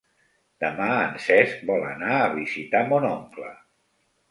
[0.63, 3.55] Demà en Cesc vol anar a visitar mon oncle.